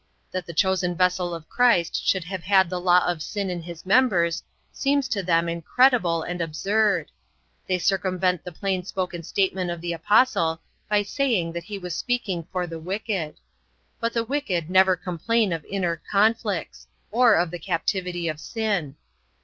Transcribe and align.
That 0.31 0.47
the 0.47 0.53
chosen 0.55 0.95
vessel 0.95 1.31
of 1.35 1.47
Christ 1.47 2.03
should 2.07 2.23
have 2.23 2.41
had 2.41 2.71
the 2.71 2.79
law 2.81 3.05
of 3.05 3.21
sin 3.21 3.51
in 3.51 3.61
his 3.61 3.85
members 3.85 4.41
seems 4.71 5.07
to 5.09 5.21
them 5.21 5.47
incredible 5.47 6.23
and 6.23 6.41
absurd. 6.41 7.11
They 7.67 7.77
circumvent 7.77 8.43
the 8.43 8.51
plain 8.51 8.83
spoken 8.83 9.21
statement 9.21 9.69
of 9.69 9.79
the 9.79 9.93
Apostle 9.93 10.59
by 10.89 11.03
saying 11.03 11.51
that 11.51 11.65
he 11.65 11.77
was 11.77 11.93
speaking 11.93 12.47
for 12.51 12.65
the 12.65 12.79
wicked. 12.79 13.35
But 13.99 14.13
the 14.13 14.23
wicked 14.25 14.71
never 14.71 14.95
complain 14.95 15.53
of 15.53 15.63
inner 15.65 16.01
conflicts, 16.09 16.87
or 17.11 17.35
of 17.35 17.51
the 17.51 17.59
captivity 17.59 18.27
of 18.27 18.39
sin. 18.39 18.95